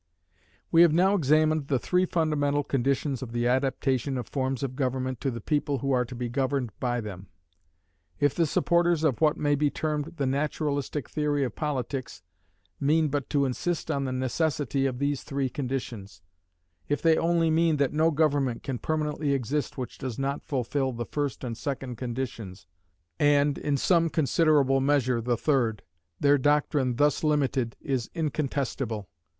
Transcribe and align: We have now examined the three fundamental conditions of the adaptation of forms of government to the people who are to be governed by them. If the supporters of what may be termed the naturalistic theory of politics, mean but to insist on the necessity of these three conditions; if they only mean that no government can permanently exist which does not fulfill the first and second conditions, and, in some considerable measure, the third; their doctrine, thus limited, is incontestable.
We 0.71 0.81
have 0.81 0.93
now 0.93 1.13
examined 1.13 1.67
the 1.67 1.77
three 1.77 2.07
fundamental 2.07 2.63
conditions 2.63 3.21
of 3.21 3.33
the 3.33 3.45
adaptation 3.45 4.17
of 4.17 4.27
forms 4.27 4.63
of 4.63 4.75
government 4.75 5.21
to 5.21 5.29
the 5.29 5.41
people 5.41 5.77
who 5.77 5.91
are 5.91 6.05
to 6.05 6.15
be 6.15 6.27
governed 6.27 6.71
by 6.79 7.01
them. 7.01 7.27
If 8.19 8.33
the 8.33 8.47
supporters 8.47 9.03
of 9.03 9.21
what 9.21 9.37
may 9.37 9.53
be 9.53 9.69
termed 9.69 10.13
the 10.17 10.25
naturalistic 10.25 11.07
theory 11.07 11.43
of 11.43 11.53
politics, 11.53 12.23
mean 12.79 13.09
but 13.09 13.29
to 13.29 13.45
insist 13.45 13.91
on 13.91 14.05
the 14.05 14.11
necessity 14.11 14.87
of 14.87 14.97
these 14.97 15.21
three 15.21 15.49
conditions; 15.49 16.23
if 16.89 16.99
they 17.03 17.15
only 17.17 17.51
mean 17.51 17.77
that 17.77 17.93
no 17.93 18.09
government 18.09 18.63
can 18.63 18.79
permanently 18.79 19.33
exist 19.33 19.77
which 19.77 19.99
does 19.99 20.17
not 20.17 20.41
fulfill 20.41 20.93
the 20.93 21.05
first 21.05 21.43
and 21.43 21.55
second 21.55 21.97
conditions, 21.97 22.65
and, 23.19 23.55
in 23.59 23.77
some 23.77 24.09
considerable 24.09 24.81
measure, 24.81 25.21
the 25.21 25.37
third; 25.37 25.83
their 26.19 26.39
doctrine, 26.39 26.95
thus 26.95 27.23
limited, 27.23 27.75
is 27.81 28.09
incontestable. 28.15 29.07